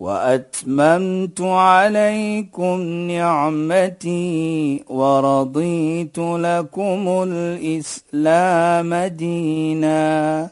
[0.00, 10.48] وأتممت عليكم نعمتي ورضيت لكم الإسلام دينا.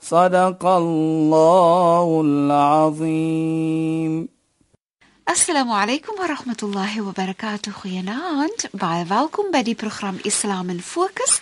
[0.00, 4.28] صدق الله العظيم.
[5.30, 7.72] السلام عليكم ورحمة الله وبركاته.
[7.72, 9.06] خيانات بعد
[9.52, 11.40] بدي برنامج إسلام الفوكس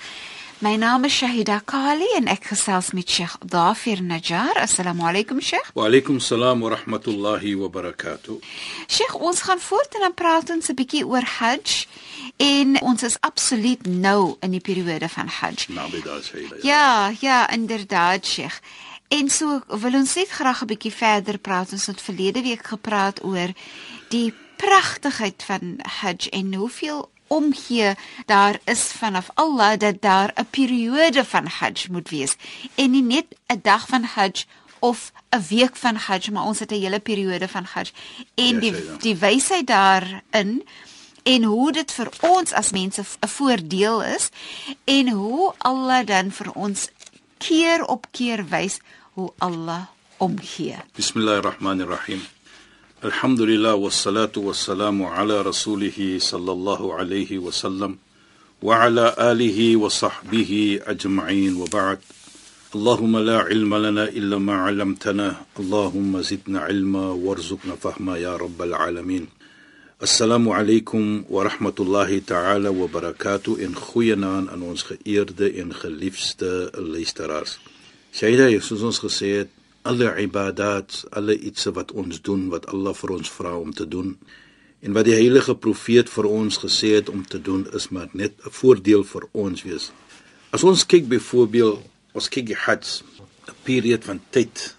[0.58, 4.56] My naam is Shahida Kali en ek gesels met Sheikh Dafir Najjar.
[4.56, 5.68] Assalamu alaykum Sheikh.
[5.76, 8.38] Wa alaykum salaam wa rahmatullahi wa barakatuh.
[8.88, 11.84] Sheikh, ons gaan voort en dan praat ons 'n bietjie oor Hajj
[12.40, 15.66] en ons is absoluut nou in die periode van Hajj.
[15.68, 16.58] Nou by daai sê jy.
[16.62, 18.60] Ja, ja, inderdaad, Sheikh.
[19.08, 21.72] En so wil ons net graag 'n bietjie verder praat.
[21.72, 23.52] Ons het verlede week gepraat oor
[24.08, 27.94] die pragtigheid van Hajj en hoeveel omgee
[28.26, 32.36] daar is vanaf Allah dat daar 'n periode van Hajj moet wees
[32.74, 34.44] en nie net 'n dag van Hajj
[34.78, 37.90] of 'n week van Hajj, maar ons het 'n hele periode van Hajj.
[38.34, 40.68] En Ja, die die wysheid daarin
[41.22, 44.28] en hoe dit vir ons as mense 'n voordeel is
[44.84, 46.88] en hoe Allah dan vir ons
[47.38, 48.78] keer op keer wys
[49.12, 49.82] hoe Allah
[50.16, 50.76] omgee.
[50.92, 52.26] Bismillahir Rahmanir Rahim.
[53.03, 57.97] Alhamdulillah wassalatu wassalamu ala rasulih sallallahu alayhi wa sallam
[58.61, 61.99] wa ala alihi wa sahbihi ajma'in wa ba'd.
[62.75, 69.27] اللهم لا علم لنا إلا ما علمتنا اللهم زدنا علما وارزقنا فهما يا رب العالمين
[70.03, 77.59] السلام عليكم ورحمة الله تعالى وبركاته إن خوينا aan ons geëerde en geliefde luisteraars.
[78.15, 79.51] Shaida, soos ons gesê het,
[79.86, 84.16] alle ibadat, alle iets wat ons doen wat Allah vir ons vra om te doen
[84.84, 88.32] en wat die heilige profeet vir ons gesê het om te doen is maar net
[88.44, 89.90] 'n voordeel vir ons wees.
[90.50, 91.80] As ons kyk byvoorbeeld,
[92.12, 93.02] ons kyk die Hajj,
[93.48, 94.76] 'n periode van tyd.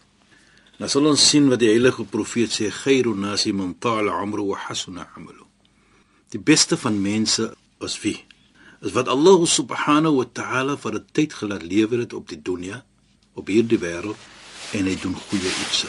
[0.78, 4.58] Dan sal ons sien wat die heilige profeet sê, "Khairu nasi man ta'ala 'umru wa
[4.58, 5.46] hasuna 'amalu."
[6.30, 8.26] Die beste van mense is wie?
[8.82, 12.86] Is wat Allah subhanahu wa ta'ala vir 'n tyd gelaat lewer het op die dunia,
[13.34, 14.18] op hierdie wêreld
[14.76, 15.86] en hy doen goeie iets.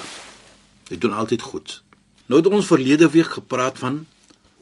[0.88, 1.80] Hy doen altyd goed.
[2.28, 4.04] Nou het ons verlede week gepraat van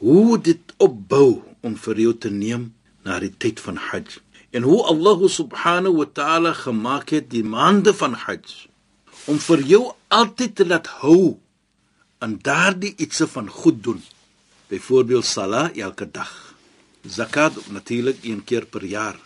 [0.01, 2.71] hoe dit opbou om vir jou te neem
[3.03, 4.19] na die tyd van Hajj
[4.55, 8.67] en hoe Allah subhanahu wa ta'ala gemaak het die maande van Hajj
[9.27, 11.37] om vir jou altyd te laat hou
[12.23, 13.99] aan daardie ietsie van goed doen.
[14.71, 16.31] Byvoorbeeld sala elke dag.
[17.03, 19.19] Zakat natuurlik een keer per jaar.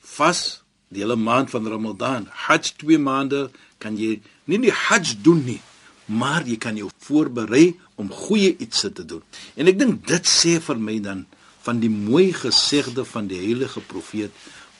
[0.00, 0.63] Vas
[0.94, 2.28] die hele maand van Ramadan.
[2.46, 3.48] Hajj twee maande
[3.82, 5.60] kan jy nie die Hajj doen nie,
[6.06, 9.22] maar jy kan jou voorberei om goeie ietsie te doen.
[9.56, 11.24] En ek dink dit sê vir my dan
[11.64, 14.32] van die mooi gesegde van die heilige profeet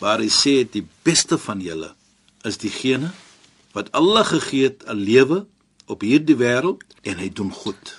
[0.02, 1.94] waar hy sê die beste van julle
[2.44, 3.12] is diegene
[3.74, 5.46] wat Allah gegee het 'n lewe
[5.86, 7.96] op hierdie wêreld en hy doen goed.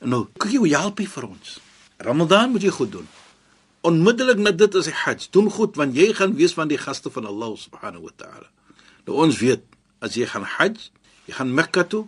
[0.00, 1.60] En nou, kyk hoe help hy vir ons.
[1.98, 3.08] Ramadan moet jy goed doen.
[3.82, 5.26] Onmiddellik na dit is die Hajj.
[5.34, 8.46] Doen goed want jy gaan wees van die gaste van Allah subhanahu wa ta'ala.
[9.08, 9.64] Nou ons weet
[9.98, 10.90] as jy gaan Hajj,
[11.26, 12.04] jy gaan Mekka toe,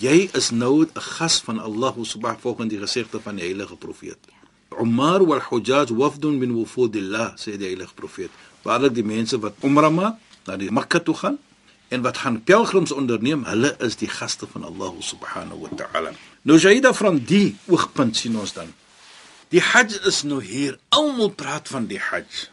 [0.00, 4.18] jy is nou 'n gas van Allah subhanahu volgens die gesegde van die heilige profeet.
[4.80, 8.30] Umar wal Hujjaj wafdun min wufudillah, sê die heilige profeet.
[8.62, 11.38] Waarlik die mense wat Umrah maak, na die Mekka toe gaan
[11.88, 16.12] en wat gaan pelgrims onderneem, hulle is die gaste van Allah subhanahu wa ta'ala.
[16.42, 18.72] Nou Shaida van die oogpunt sien ons dan.
[19.48, 20.76] Die Hajj is nou hier.
[20.92, 22.48] Almal praat van die Hajj.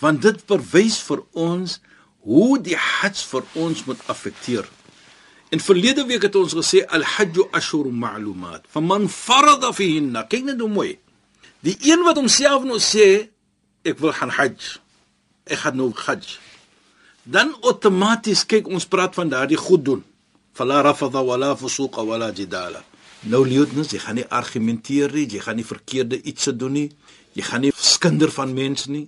[0.00, 1.78] Want dit verwys vir ons
[2.26, 4.66] hoe die Hajj vir ons moet affekteer.
[5.54, 8.66] En verlede week het ons gesê al-Hajj ashhur ma'lumat.
[8.74, 10.24] Faman farada fihinna.
[10.26, 10.96] Kyk net hoe mooi.
[11.62, 13.30] Die een wat homself nou sê
[13.86, 14.74] ek wil gaan Hajj.
[15.46, 16.40] Ek gaan nou Hajj.
[17.22, 20.02] Dan outomaties kyk ons praat van daardie goed doen.
[20.54, 22.82] Fala rafadha wala fusuqa wala jidala.
[23.24, 26.88] Nou leutnants, jy gaan nie argumenteer nie, jy gaan nie verkeerde iets doen nie.
[27.32, 29.06] Jy gaan nie skinder van mense nie.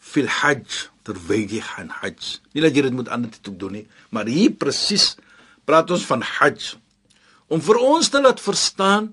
[0.00, 2.38] Fil hajj, terwyl jy gaan hajj.
[2.56, 3.84] Nie dat jy dit moet ander toe doen nie,
[4.16, 5.12] maar hier presies
[5.68, 6.72] praat ons van hajj.
[7.52, 9.12] Om vir ons te laat verstaan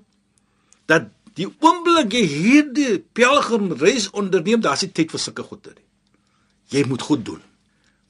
[0.88, 5.86] dat die oomblik jy hierdie pelgrimreis onderneem, daar's nie tyd vir sulke goede nie.
[6.72, 7.44] Jy moet goed doen.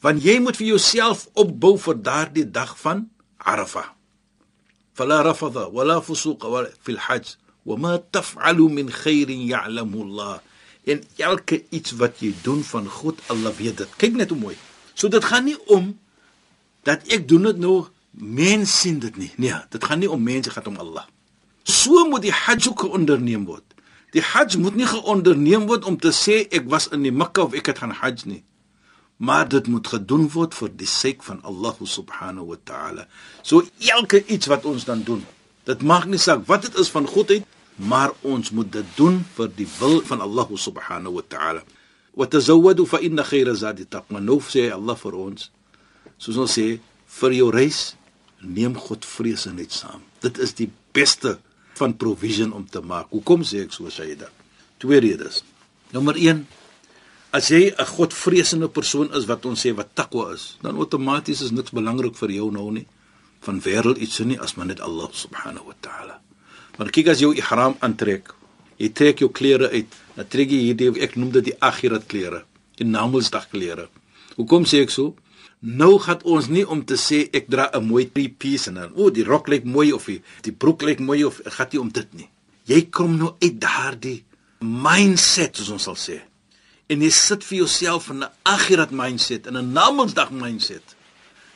[0.06, 3.08] Want jy moet vir jouself opbou vir daardie dag van
[3.43, 3.98] Arafah.
[4.98, 7.25] فلا رفض ولا فسوق ولا في الحج
[7.66, 10.42] wa ma taf'alu min khairin ya'lamu Allah.
[10.86, 13.90] En elke iets wat jy doen van God, Allah weet dit.
[13.98, 14.58] Kyk net hoe mooi.
[14.94, 15.94] So dit gaan nie om
[16.84, 19.31] dat ek doen dit nou mens sien dit nie.
[19.40, 21.08] Nee, dit gaan nie om mense, dit gaan om Allah.
[21.64, 23.64] So moet die Hajj ook onderneem word.
[24.12, 27.56] Die Hajj moet nie geonderneem word om te sê ek was in die Mekka of
[27.56, 28.44] ek het gaan Hajj nie.
[29.19, 33.06] Maar dit moet gedoen word vir die sake van Allah subhanahu wa ta'ala.
[33.43, 35.25] So elke iets wat ons dan doen,
[35.67, 39.50] dit maak nie saak wat dit is van godheid, maar ons moet dit doen vir
[39.59, 41.65] die wil van Allah subhanahu wa ta'ala.
[42.15, 44.23] Wa tazawwadu fa inna khayra zadi taqwa.
[44.23, 45.50] Nou sê Allah vir ons,
[46.19, 46.79] soos ons sê,
[47.19, 47.82] vir jou reis
[48.41, 50.03] neem God vrese net saam.
[50.23, 51.38] Dit is die beste
[51.79, 53.11] van provision om te maak.
[53.14, 54.26] Hoekom sê ek so dit?
[54.79, 55.43] Twee redes.
[55.91, 56.47] Nommer 1
[57.31, 61.51] As jy 'n Godvreesende persoon is wat ons sê wat takwa is, dan outomaties is
[61.51, 62.87] niks belangrik vir jou nou nie
[63.41, 66.21] van wêreld iets nie as maar net Allah subhanahu wa ta'ala.
[66.79, 68.33] Maar kyk as jy ihram aantrek,
[68.79, 72.45] jy trek jou klere uit, dan trek jy hierdie ek noem dit die akhirat klere,
[72.79, 73.89] die namelsdag klere.
[74.37, 75.15] Hoekom sê ek so?
[75.61, 78.93] Nou gaan ons nie om te sê ek dra 'n mooi three piece en dan
[78.95, 81.91] o, die rok lyk mooi of die, die broek lyk mooi of gaan nie om
[81.91, 82.29] dit nie.
[82.65, 84.25] Jy kom nou uit daardie
[84.61, 86.28] mindset soos ons sal sê.
[86.88, 90.96] En jy sit vir jouself in 'n akhirat mindset en 'n namensdag mindset.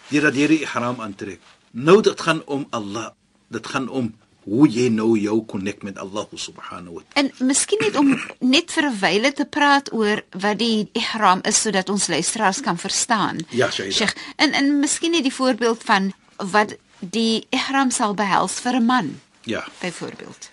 [0.08, 1.40] Deurdat jy die ihram aantrek.
[1.70, 3.10] Nou dit gaan om Allah.
[3.48, 4.14] Dit gaan om
[4.44, 7.30] hoe jy nou jou connect met Allah subhanahu wa ta'ala.
[7.38, 11.62] En miskien net om net vir 'n wyle te praat oor wat die ihram is
[11.62, 13.38] sodat ons luisteraars kan verstaan.
[13.50, 14.14] Ja, Sheikh.
[14.36, 19.20] En en miskien net die voorbeeld van wat die ihram sal behels vir 'n man.
[19.44, 19.64] Ja.
[19.80, 20.50] Byvoorbeeld.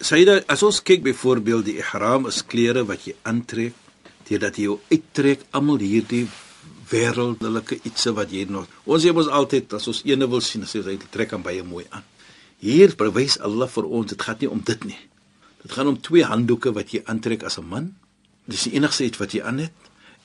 [0.00, 3.74] Sayyida, as ons kyk byvoorbeeld die ihram is klere wat jy aantrek,
[4.28, 6.26] deurdat jy jou uittrek almal hierdie
[6.90, 8.68] wêreldelike ietsie wat jy nog.
[8.86, 11.84] Ons sê mos altyd as ons ene wil sien, sê hy trek hom baie mooi
[11.90, 12.04] aan.
[12.60, 14.98] Hier bewys Allah vir ons, dit gaan nie om dit nie.
[15.62, 17.94] Dit gaan om twee handdoeke wat jy aantrek as 'n man.
[18.46, 19.74] Dis die enigste iets wat jy aan het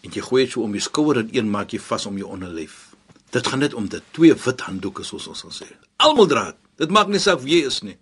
[0.03, 2.27] en jy gooi dit so om jou skouer en een maak jy vas om jou
[2.27, 2.94] onderlyf.
[3.31, 5.67] Dit gaan net om dit twee wit handdoeke soos ons sal sê.
[5.97, 6.55] Almal dra dit.
[6.77, 7.97] Dit maak nie saak wie jy is nie.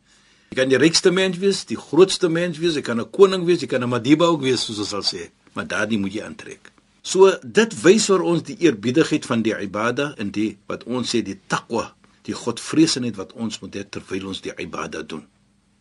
[0.51, 3.61] Jy kan die rykste mens wees, die grootste mens wees, jy kan 'n koning wees,
[3.61, 6.71] jy kan 'n madiba ook wees soos ons sal sê, maar daardie moet jy aantrek.
[7.01, 11.23] So dit wys vir ons die eerbiedigheid van die ibada en die wat ons sê
[11.25, 11.89] die takwa
[12.27, 15.23] die Godvreesenheid wat ons moet hê terwyl ons die ibadah doen.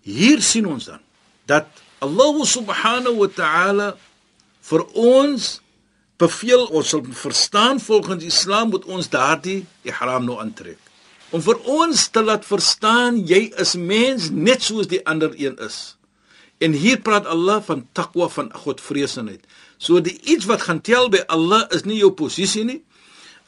[0.00, 1.02] Hier sien ons dan
[1.50, 1.68] dat
[2.00, 3.88] Allah subhanahu wa ta'ala
[4.70, 5.58] vir ons
[6.20, 10.78] beveel ons sal verstaan volgens Islam moet ons daardie ihram nou aantrek.
[11.30, 15.96] Om vir ons te laat verstaan jy is mens net soos die ander een is.
[16.60, 19.44] En hier praat Allah van takwa van Godvreesenheid.
[19.80, 22.82] So die iets wat gaan tel by Allah is nie jou posisie nie,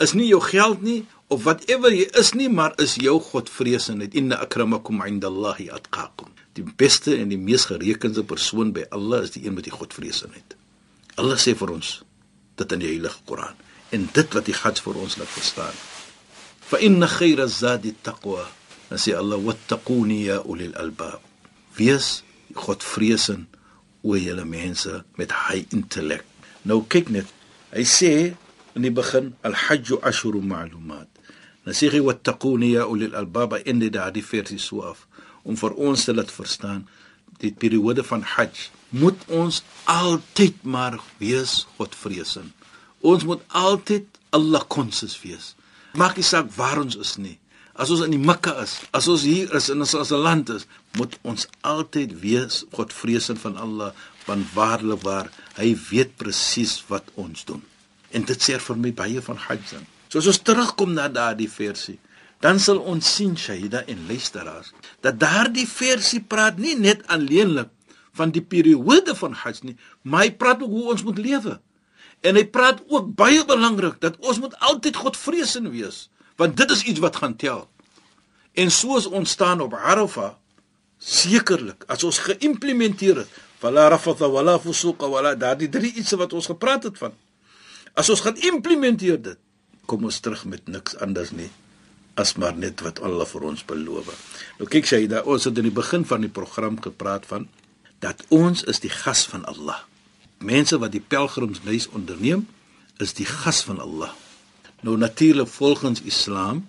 [0.01, 4.17] is nie jou geld nie of whatever jy is nie, maar is jou Godvreesenheid.
[4.17, 6.33] Inna akramakum indallahi atqakum.
[6.57, 10.57] Die beste en die mees gerekende persoon by Allah is die een met die Godvreesenheid.
[11.21, 11.95] Allah sê vir ons
[12.61, 13.57] dit in die Heilige Koran
[13.93, 15.77] en dit wat die God vir ons laat verstaan.
[16.65, 18.47] Fa inna khayra zadi taqwa.
[18.93, 21.21] Sê Allah wattaquni ya ulil albab.
[21.77, 22.23] Wees
[22.55, 23.47] Godvreesen
[24.03, 26.27] o julle mense met high intellect.
[26.69, 27.29] Nou kyk net.
[27.73, 28.13] Hy sê
[28.77, 31.09] in die begin al-hajj ashhur ma'lumat.
[31.67, 35.07] Nasihi wattaquni ya ulil albab in die daardie versie so af
[35.47, 36.87] om vir ons te laat verstaan
[37.43, 42.53] die periode van Hajj moet ons altyd maar wees Godvreesend.
[43.03, 45.55] Ons moet altyd Allah konsens wees.
[45.99, 47.39] Maak nie saak waar ons is nie.
[47.73, 50.51] As ons in die Mekka is, as ons hier is in ons as 'n land
[50.51, 50.67] is,
[50.99, 53.93] moet ons altyd wees Godvreesend van Allah,
[54.27, 57.63] want waarlik waar hy weet presies wat ons doen.
[58.13, 59.63] En dit sê vir my baie van Hajj.
[59.71, 59.87] Dan.
[60.09, 61.99] So as ons terugkom na daardie versie,
[62.41, 67.71] dan sal ons sien Shahida en luisteraars dat daardie versie praat nie net alleenlik
[68.13, 71.61] van die periode van Hajj nie, maar hy praat ook hoe ons moet lewe.
[72.23, 76.83] En hy praat ook baie belangrik dat ons moet altyd Godvreesend wees, want dit is
[76.83, 77.69] iets wat gaan tel.
[78.53, 80.35] En soos ons staan op Arafah,
[80.99, 86.51] sekerlik as ons geïmplementeer het, wala rafatha wala fusuqa wala daardie drie iets wat ons
[86.51, 87.17] gepraat het van.
[87.95, 89.39] As ons gaan implementeer dit,
[89.87, 91.51] kom ons terug met niks anders nie
[92.15, 94.11] as maar net wat Allah vir ons beloof.
[94.59, 97.49] Nou kyk jy daar ons het in die begin van die program gepraat van
[98.05, 99.81] dat ons is die gas van Allah.
[100.43, 102.45] Mense wat die pelgrimsreis onderneem
[103.01, 104.13] is die gas van Allah.
[104.83, 106.67] Nou natuurlik volgens Islam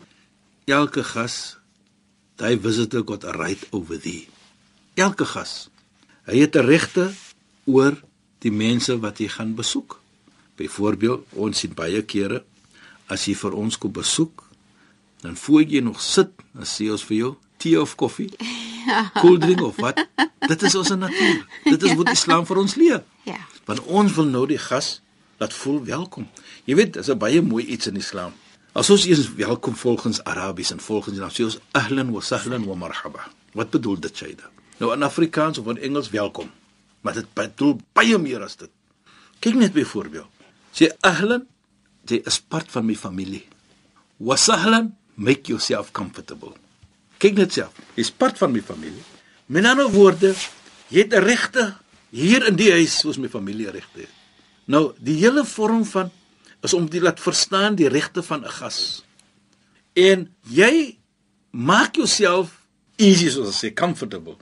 [0.65, 1.57] elke gas
[2.43, 4.27] hy visitor got a right over thee.
[4.99, 5.69] Elke gas.
[6.27, 7.11] Hy het 'n regte
[7.65, 7.95] oor
[8.39, 9.99] die mense wat hy gaan besoek.
[10.55, 12.43] Byvoorbeeld, ons sien baie kere
[13.07, 14.43] as jy vir ons kom besoek,
[15.21, 18.31] dan voor jy nog sit, dan sê ons vir jou tee of koffie.
[19.21, 20.07] Koeldrink of wat?
[20.47, 21.45] Dit is ons natuur.
[21.63, 23.03] Dit is wat Islam vir ons leer.
[23.23, 23.39] Ja.
[23.65, 25.01] Want ons wil nou die gas
[25.43, 26.29] laat voel welkom.
[26.63, 28.31] Jy weet, dis 'n baie mooi iets in Islam.
[28.73, 32.75] As ons eers welkom volgens Arabies en volgens dan sê ons ahlan wa sahlan wa
[32.75, 33.27] marhaba.
[33.53, 34.49] Wat bedoel dit Shaida?
[34.79, 36.49] Nou in Afrikaans of in Engels welkom.
[37.01, 38.69] Maar dit bedoel baie meer as dit.
[39.39, 40.27] Kyk net byvoorbeeld.
[40.71, 41.45] Sê ahlan,
[42.05, 43.45] jy is part van my familie.
[44.17, 46.55] Wa sahlan, make yourself comfortable.
[47.17, 47.73] Kyk net self.
[47.93, 49.03] Jy's part van my familie.
[49.45, 50.33] Met ander woorde,
[50.87, 51.77] jy het 'n regte
[52.09, 54.22] hier in die huis soos my familie regte het.
[54.65, 56.11] Nou, die hele vorm van
[56.63, 59.03] is om dit laat verstaan die regte van 'n gas.
[59.93, 60.97] En jy
[61.49, 62.61] maak jouself
[62.95, 64.37] easy soos ons sê comfortable.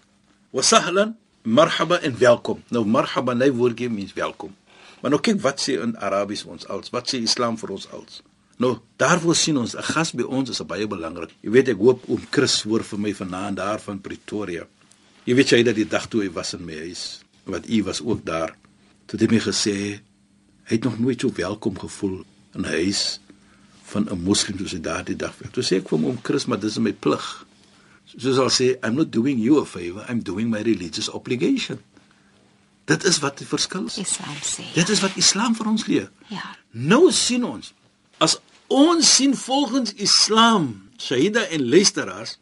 [0.50, 2.64] Wa sahlan, marhaba en welkom.
[2.70, 4.56] Nou marhaba nei woordjie means welkom.
[5.02, 8.22] Maar nou kyk wat sê in Arabies ons als, wat sê Islam vir ons als.
[8.62, 11.32] Nou, daarvoor sien ons 'n gas by ons is baie belangrik.
[11.42, 14.68] Jy weet ek hoop oom Chris hoor vir my vanaand daar van Pretoria.
[15.26, 18.02] Jy weet jy dat die dag toe hy was in my huis, wat u was
[18.02, 18.56] ook daar.
[19.06, 20.00] Toe het hy my gesê
[20.70, 22.24] hy het nog nooit so welkom gevoel
[22.56, 23.20] in 'n huis
[23.92, 25.52] van 'n moslim soos hy daardie dag was.
[25.52, 27.46] Toe sê ek vir hom oom Chris, maar dis my plig.
[28.06, 31.80] Soos al sê, I'm not doing you a favor, I'm doing my religious obligation.
[32.86, 33.98] Dit is wat die verskil is.
[33.98, 34.64] Islam sê.
[34.74, 36.12] Dit is wat Islam vir ons leer.
[36.28, 36.58] Ja.
[36.72, 37.74] Nou sien ons
[38.22, 38.38] as
[38.68, 42.38] ons sien volgens Islam, Shaida en luisteraars,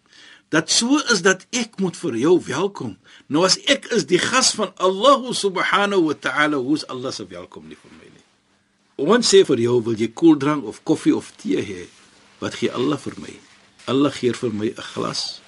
[0.49, 2.97] dat so is dat ek moet vir jou welkom.
[3.27, 7.69] Nou as ek is die gas van Allah subhanahu wa ta'ala, hoe's Allah se welkom
[7.69, 8.08] nie vir my.
[9.00, 11.86] Ons sê vir jou, wil jy koeldrank of koffie of tee hê?
[12.41, 13.36] Wat gee Allah vir my?
[13.88, 15.41] Allah gee vir my 'n glas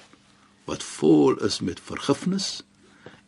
[0.64, 2.62] wat vol is met vergifnis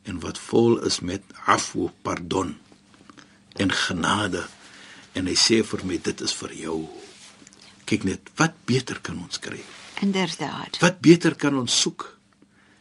[0.05, 2.57] en wat vol is met afwu, pardon
[3.57, 4.45] en genade.
[5.13, 6.79] En hy sê vir my dit is vir jou.
[7.87, 9.61] Kyk net, wat beter kan ons kry?
[10.03, 10.79] Inderdaad.
[10.81, 12.19] Wat beter kan ons soek?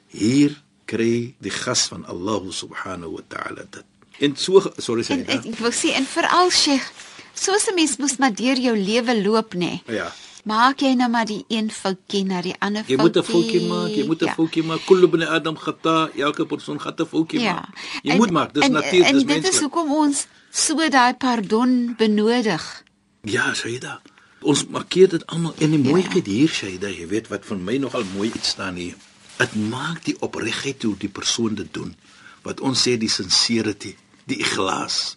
[0.07, 3.85] Hier kry die gas van Allah subhanahu wa ta'ala dit.
[4.19, 6.89] En so sorry sê ek, ek wil sê en veral Sheikh,
[7.33, 9.81] soos 'n mens moet maar deur jou lewe loop nê.
[9.87, 10.11] Ja.
[10.45, 13.01] Maak jy nou maar die een foutjie na die ander Jy foutjie.
[13.01, 14.33] moet 'n foutjie maak, jy moet 'n Ja.
[14.33, 14.85] foutjie maak.
[14.85, 17.53] Kullu bin Adam khata, elke persoon gaan 'n foutjie Ja.
[17.53, 17.69] maak.
[18.03, 19.61] Jy moet maak, dis en, natuurlik, en dis dit is menslik.
[19.61, 22.83] hoekom ons so daai pardon benodig.
[23.21, 24.01] Ja, Shaida.
[24.41, 28.03] Ons markeer dit almal en die mooiheid hier Shaida, jy weet wat vir my nogal
[28.15, 28.95] mooi iets staan hier.
[29.37, 31.95] Dit maak die opregtheid hoe die persoon dit doen.
[32.43, 35.15] Wat ons sê die sincerity, die ikhlas.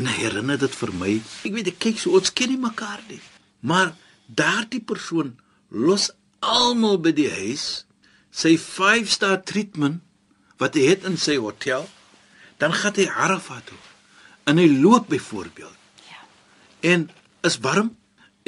[0.00, 1.12] En herinner dit vir my.
[1.44, 3.20] Ek weet ek kyk so ons ken nie mekaar nie.
[3.60, 3.92] Maar
[4.26, 5.34] daardie persoon
[5.68, 6.08] los
[6.40, 7.84] almal by die huis
[8.32, 10.00] sy 5-star treatment
[10.62, 11.84] wat hy het in sy hotel,
[12.62, 13.78] dan gaan hy Arafat toe.
[14.48, 15.76] En hy loop byvoorbeeld
[16.80, 17.02] en
[17.44, 17.90] is warm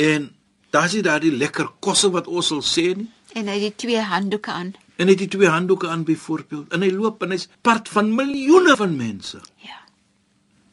[0.01, 0.31] en
[0.73, 4.01] daar's nie daardie lekker kosse wat ons sal sê nie En hy het die twee
[4.09, 4.71] handdoeke aan.
[4.97, 8.09] en hy het die twee handdoeke aan byvoorbeeld en hy loop en hy's part van
[8.17, 9.82] miljoene van mense Ja.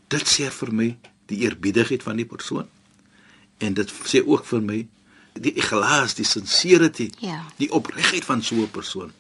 [0.10, 0.90] Dit sê vir my
[1.30, 2.68] die eerbiedigheid van die persoon.
[3.62, 4.80] En dit sê ook vir my
[5.40, 7.46] die ikhlas die sincerity Ja.
[7.58, 9.12] die opregtheid van so 'n persoon.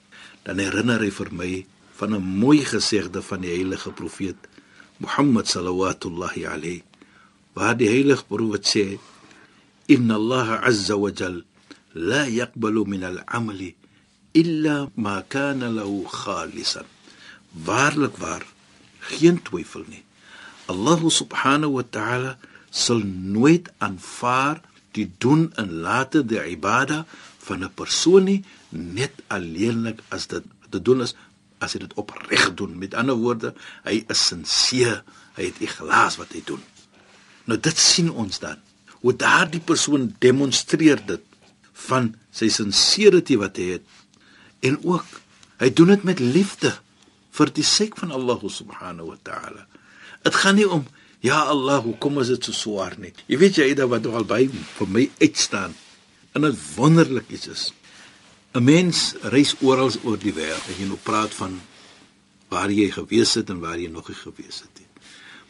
[0.44, 1.66] Dan herinner hy vir my
[1.96, 4.38] van 'n mooi gesegde van die heilige profeet
[4.98, 6.84] Mohammed sallallahu alayhi
[7.54, 9.00] waar die heilige profeet sê
[9.88, 11.44] inna Allah azza wa jal
[11.94, 13.76] la yaqbalu min al-amali
[14.34, 16.86] illa ma kana lahu khalisan.
[17.66, 18.46] Waarlik waar
[19.00, 20.04] geen twyfel nie
[20.70, 22.38] Allah subhanahu wa ta'ala
[22.70, 24.62] sal nooit aanvaar
[24.94, 27.06] die doen en late die ibada
[27.46, 31.16] van 'n persoon nie net alleenlik as dit te doen is
[31.60, 32.78] as hy dit opreg doen.
[32.78, 35.04] Met ander woorde hy is sinseer
[35.36, 36.62] hy het ikhlas wat hy doen.
[37.46, 38.62] Nou dit sien ons dan
[39.02, 41.24] hoe daardie persoon demonstreer dit
[41.90, 43.84] van sy sincerity wat hy het.
[44.60, 45.08] En ook
[45.58, 46.78] hy doen dit met liefde
[47.32, 49.66] vir die sake van Allah subhanahu wa ta'ala
[50.28, 50.86] dit gaan nie om
[51.26, 54.46] ja Allah hoekom is dit so swaar nie jy weet jy Ida wat nogal by
[54.50, 55.76] vir my uitstaan
[56.34, 57.64] en dit wonderlik iets is
[58.54, 61.62] 'n mens reis oral oor die wêreld en jy nou praat van
[62.50, 64.90] waar jy gewees het en waar jy nog nie gewees het nie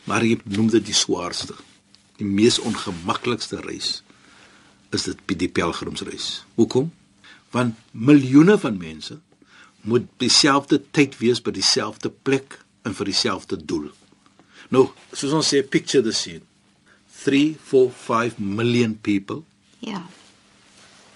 [0.06, 1.56] maar jy noem dit die swaarste
[2.18, 4.04] die mees ongemaklikste reis
[4.96, 6.44] is dit die pelgrimsreis.
[6.58, 6.92] Hoekom?
[7.54, 9.20] Want miljoene van mense
[9.82, 13.90] moet dieselfde tyd wees by dieselfde plek en vir dieselfde doel.
[14.70, 16.42] Nou, soos ons sê picture the scene.
[17.24, 19.42] 3, 4, 5 million people,
[19.80, 20.02] Ja.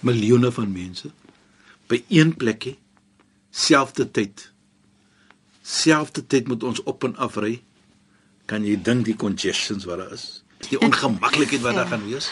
[0.04, 1.12] miljoene van mense
[1.88, 2.78] by een plekkie,
[3.52, 4.50] selfde tyd.
[5.64, 7.62] Selfde tyd moet ons op en af ry.
[8.46, 10.44] Kan jy dink die congestions wat daar is?
[10.70, 12.32] Die ongemaklikheid wat daar gaan wees?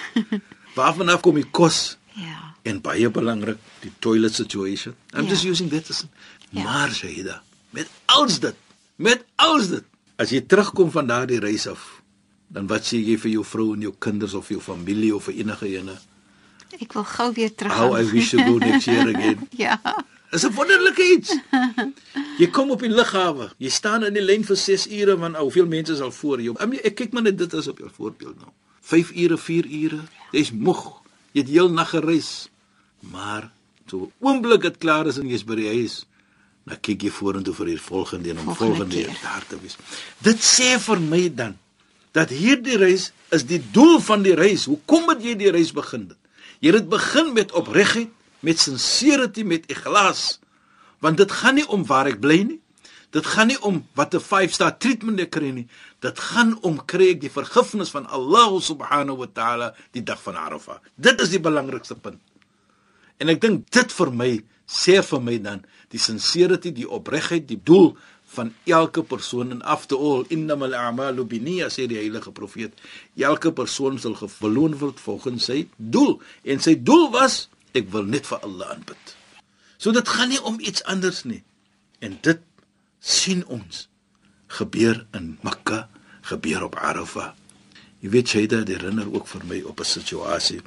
[0.75, 1.98] Waarvan af kom die kos?
[2.16, 2.54] Ja.
[2.68, 4.96] En baie belangrik, die toilet situation.
[5.13, 5.30] I'm Ja.
[5.30, 6.06] just using that as
[6.50, 6.63] Ja.
[6.63, 8.56] Maar Shaida, met alles dit,
[8.96, 9.84] met alles dit,
[10.22, 11.82] as jy terugkom van daardie reis af,
[12.51, 15.40] dan wat sê jy vir jou vrou en jou kinders of jou familie of vir
[15.42, 15.98] enige ene?
[16.78, 17.74] Ek wil gou weer terug.
[17.75, 19.48] How I wish to go next year again.
[19.58, 19.78] ja.
[20.32, 21.36] Is 'n wonderlike iets.
[22.40, 23.50] Jy kom op die lughawe.
[23.60, 26.56] Jy staan in die lyn vir 6 ure want hoeveel mense is al voor jou.
[26.84, 28.51] Ek kyk maar net dit as op jou voorbeeld nou.
[28.82, 30.00] 5 ure, 4 ure.
[30.32, 31.01] Jy's moeg.
[31.34, 32.48] Jy het heel nag gereis.
[33.12, 33.51] Maar
[33.92, 36.06] so oomblik dit klaar is en jy's by die huis,
[36.70, 39.77] dan kyk jy vorentoe vir die volgende en om volgende, volgende daar te wees.
[40.22, 41.58] Dit sê vir my dan
[42.15, 44.68] dat hierdie reis is die doel van die reis.
[44.70, 46.10] Hoekom het jy die reis begin?
[46.62, 48.12] Jy het dit begin met opregtheid,
[48.46, 50.41] met sincerity, met ikhlas.
[51.01, 52.60] Want dit gaan nie om waar ek bly nie.
[53.12, 55.68] Dit gaan nie om wat 'n 5-star treatment ek kry nie.
[56.00, 60.36] Dit gaan om kry ek die vergifnis van Allah subhanahu wa ta'ala die dag van
[60.36, 60.80] Arafah.
[60.96, 62.22] Dit is die belangrikste punt.
[63.18, 67.60] En ek dink dit vir my sê vir my dan die sincerity, die opregtheid, die
[67.60, 67.92] doel
[68.32, 72.78] van elke persoon en after all innamal a'malu binniyah sê die heilige profeet.
[73.20, 76.16] Elke persoon sal gebeloon word volgens sy doel.
[76.48, 79.16] En sy doel was ek wil net vir Allah aanbid.
[79.82, 81.42] So dit gaan nie om iets anders nie.
[82.00, 82.40] En dit
[83.01, 83.88] sien ons
[84.60, 85.88] gebeur in Mekka
[86.32, 87.34] gebeur op Arafah.
[88.01, 90.62] Jy weet jy dit herinner ook vir my op 'n situasie.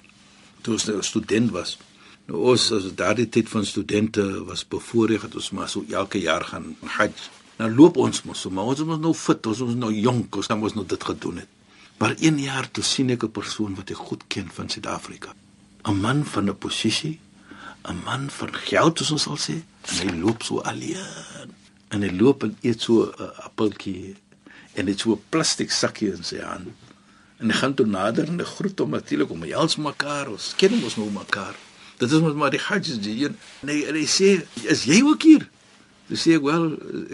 [0.62, 1.78] Toe 'n nou student was
[2.26, 6.44] nou ons as daardie tyd van studente was bevoorreg het ons maar so elke jaar
[6.44, 10.40] gaan hajj Nou loop ons mos, maar ons is nou fit, ons is nou jonk,
[10.40, 11.50] ons kan mos nou dit gedoen het.
[12.02, 15.34] Maar een jaar toe sien ek 'n persoon wat ek goed ken van Suid-Afrika.
[15.86, 17.20] 'n Man van 'n posisie,
[17.88, 21.54] 'n man van geld, soos ons sal sê, en hy loop so alleen.
[21.88, 24.16] En hy loop en eet so 'n appeltjie
[24.74, 26.68] en dit so 'n plastiek sakkie in sy hand.
[27.38, 30.96] En hy gaan toe nader en groet hom natuurlik om hels mekaar, ons ken ons
[30.96, 31.54] nou mekaar.
[32.04, 33.34] Dit is mos maar die hajj die hier.
[33.64, 35.48] Nee, hy sê, "Is jy ook hier?"
[36.08, 36.66] Dis sê ek wel,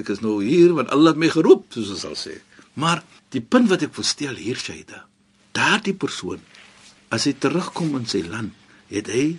[0.03, 2.41] ek is nou hier want Allah het my geroep, soos ons sal sê.
[2.75, 5.05] Maar die punt wat ek wil stel hier Shaida,
[5.53, 6.41] daardie persoon
[7.11, 8.53] as hy terugkom in sy land,
[8.91, 9.39] het hy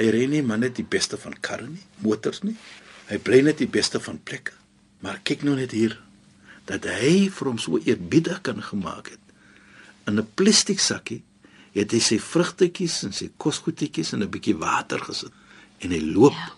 [0.00, 2.56] hy ry nie maar net die beste van karre nie, motors nie.
[3.08, 4.52] Hy bly net die beste van plekke.
[5.00, 5.98] Maar kyk nou net hier
[6.68, 9.20] dat hy vir hom so eerbiedig kan gemaak het.
[10.06, 11.22] In 'n plastiek sakkie
[11.76, 15.32] het hy sy vrugtetjies en sy kosgoedjies in 'n bietjie water gesit
[15.80, 16.50] en hy loop ja.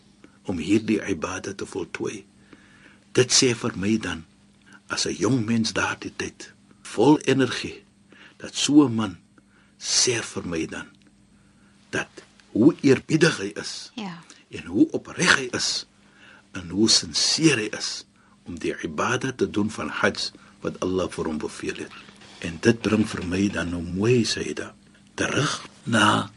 [0.51, 2.25] om hierdie ibadah te voltooi.
[3.13, 4.25] Dit sê vir my dan
[4.89, 7.85] as 'n jong mens daardie tyd vol energie
[8.39, 9.19] dat so 'n man
[9.79, 10.89] sê vir my dan
[11.91, 12.09] dat
[12.53, 13.93] hoe eerbiedig hy is.
[13.95, 14.23] Ja.
[14.51, 15.87] En hoe opreg hy is
[16.53, 18.05] en hoe sinseer hy is
[18.45, 21.93] om die ibadah te doen van Hajj wat Allah vir hom beveel het.
[22.41, 24.75] En dit bring vir my dan nou mooi Saida
[25.23, 26.31] terug na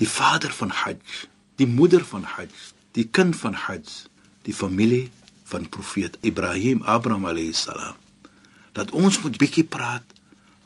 [0.00, 1.26] die vader van Hajj,
[1.60, 2.54] die moeder van Hajj,
[2.96, 4.06] die kind van Hajj,
[4.48, 5.10] die familie
[5.44, 7.98] van profeet Ibrahim Abraham alayhis salam.
[8.72, 10.16] Dat ons moet bietjie praat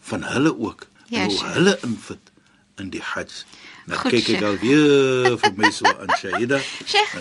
[0.06, 2.30] van hulle ook ja, hoe hulle invit
[2.76, 3.42] in die hajj.
[3.86, 6.64] Nou Goed, kyk ek al weer vir my so aan Shaida dan.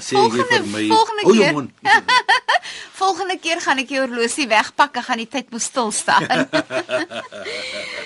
[0.04, 1.74] Sê jy vir my hou jou mond
[2.96, 6.28] volgende keer gaan ek jou horlosie wegpak en gaan die tyd moet stil staan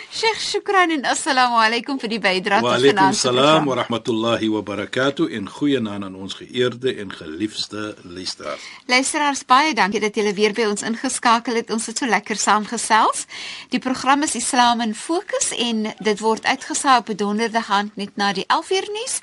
[0.10, 2.98] Sheikh shukran en assalamu alaykum vir die bydrae tot vanaand.
[2.98, 8.66] Wa alaykum salaam wa rahmatullahi wa barakatuh en goeienaand aan ons geëerde en geliefde luisteraars.
[8.90, 11.70] Luisteraars baie dankie dat julle weer by ons ingeskakel het.
[11.70, 13.28] Ons het so lekker saamgesels.
[13.70, 18.34] Die program is Islam in Fokus en dit word uitgesaai op donderdag aand net na
[18.34, 19.22] die 11uur nuus.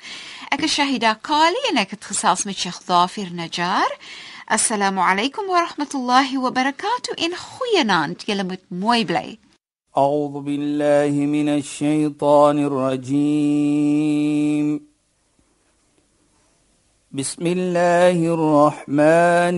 [0.55, 3.91] Ek is Shahida Kali en ek het gesels met Sheikh Dhafir Najjar.
[4.49, 8.23] Assalamu alaykum wa rahmatullahi wa barakatuh en goeienaand.
[8.27, 9.39] Julle moet mooi bly.
[9.97, 13.87] أعوذ بالله من الشيطان الرجيم
[17.11, 19.57] بسم الله الرحمن